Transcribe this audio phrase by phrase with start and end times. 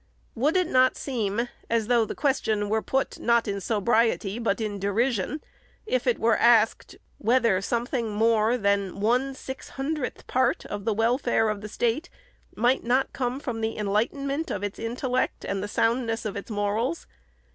[0.33, 4.79] Would it not seem, as though the question were put, not in sobriety, but in
[4.79, 5.43] derision,
[5.85, 11.19] if it were asked, whether something more than one six hundredth part of the wel
[11.19, 12.09] fare of the State
[12.55, 17.05] might not come from the enlightenment of its intellect and the soundness of its morals